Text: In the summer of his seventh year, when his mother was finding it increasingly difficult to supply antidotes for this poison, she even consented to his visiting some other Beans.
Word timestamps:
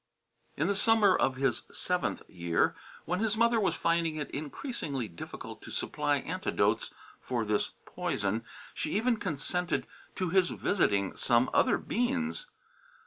In 0.57 0.65
the 0.65 0.75
summer 0.75 1.15
of 1.15 1.35
his 1.35 1.61
seventh 1.71 2.27
year, 2.27 2.73
when 3.05 3.19
his 3.19 3.37
mother 3.37 3.59
was 3.59 3.75
finding 3.75 4.15
it 4.15 4.31
increasingly 4.31 5.07
difficult 5.07 5.61
to 5.61 5.69
supply 5.69 6.17
antidotes 6.21 6.89
for 7.19 7.45
this 7.45 7.73
poison, 7.85 8.43
she 8.73 8.97
even 8.97 9.17
consented 9.17 9.85
to 10.15 10.29
his 10.31 10.49
visiting 10.49 11.15
some 11.15 11.51
other 11.53 11.77
Beans. 11.77 12.47